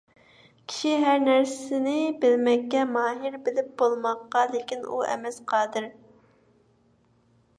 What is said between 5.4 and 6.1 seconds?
قادىر.